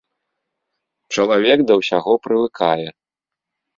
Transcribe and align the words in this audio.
Чалавек 1.17 1.59
да 1.73 1.77
ўсяго 1.81 2.13
прывыкае. 2.27 2.87